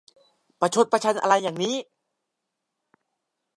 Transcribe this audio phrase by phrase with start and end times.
[0.59, 1.75] ประชดประชันอะไรอย่างนี้!